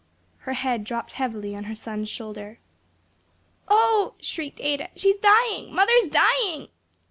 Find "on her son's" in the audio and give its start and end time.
1.55-2.09